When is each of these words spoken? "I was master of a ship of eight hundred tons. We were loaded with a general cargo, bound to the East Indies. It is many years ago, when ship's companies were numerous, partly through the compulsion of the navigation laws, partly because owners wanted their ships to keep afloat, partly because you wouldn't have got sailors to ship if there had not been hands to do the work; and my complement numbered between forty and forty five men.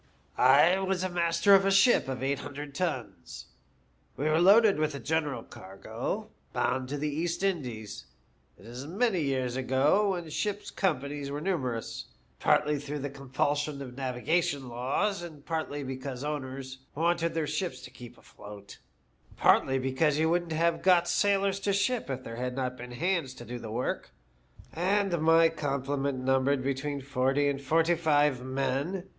"I 0.35 0.79
was 0.79 1.07
master 1.07 1.53
of 1.53 1.63
a 1.63 1.69
ship 1.69 2.07
of 2.07 2.23
eight 2.23 2.39
hundred 2.39 2.73
tons. 2.73 3.45
We 4.17 4.25
were 4.25 4.41
loaded 4.41 4.79
with 4.79 4.95
a 4.95 4.99
general 4.99 5.43
cargo, 5.43 6.31
bound 6.53 6.89
to 6.89 6.97
the 6.97 7.07
East 7.07 7.43
Indies. 7.43 8.05
It 8.57 8.65
is 8.65 8.87
many 8.87 9.21
years 9.21 9.55
ago, 9.55 10.13
when 10.13 10.27
ship's 10.31 10.71
companies 10.71 11.29
were 11.29 11.39
numerous, 11.39 12.05
partly 12.39 12.79
through 12.79 12.97
the 12.97 13.11
compulsion 13.11 13.79
of 13.79 13.91
the 13.95 14.01
navigation 14.01 14.69
laws, 14.69 15.23
partly 15.45 15.83
because 15.83 16.23
owners 16.23 16.79
wanted 16.95 17.35
their 17.35 17.45
ships 17.45 17.79
to 17.81 17.91
keep 17.91 18.17
afloat, 18.17 18.79
partly 19.37 19.77
because 19.77 20.17
you 20.17 20.31
wouldn't 20.31 20.51
have 20.53 20.81
got 20.81 21.07
sailors 21.07 21.59
to 21.59 21.73
ship 21.73 22.09
if 22.09 22.23
there 22.23 22.37
had 22.37 22.55
not 22.55 22.75
been 22.75 22.89
hands 22.93 23.35
to 23.35 23.45
do 23.45 23.59
the 23.59 23.69
work; 23.69 24.09
and 24.73 25.21
my 25.21 25.47
complement 25.47 26.17
numbered 26.17 26.63
between 26.63 27.01
forty 27.01 27.47
and 27.47 27.61
forty 27.61 27.93
five 27.93 28.41
men. 28.41 29.07